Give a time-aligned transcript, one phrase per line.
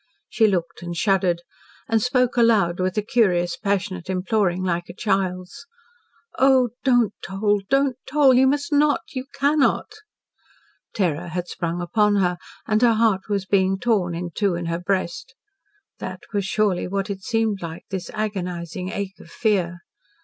[0.29, 1.43] She looked and shuddered,
[1.87, 5.67] and spoke aloud with a curious, passionate imploring, like a child's.
[6.39, 7.61] "Oh, don't toll!
[7.69, 8.33] Don't toll!
[8.33, 9.01] You must not!
[9.13, 9.91] You cannot!"
[10.95, 14.79] Terror had sprung upon her, and her heart was being torn in two in her
[14.79, 15.35] breast.
[15.99, 19.81] That was surely what it seemed like this agonising ache of fear.